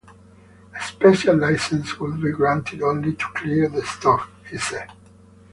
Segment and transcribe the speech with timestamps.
[0.75, 4.89] A special license would be granted only to clear the stock, he said.